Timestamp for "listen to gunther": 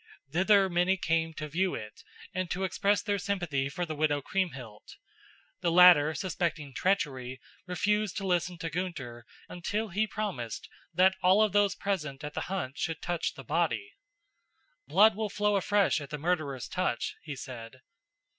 8.25-9.27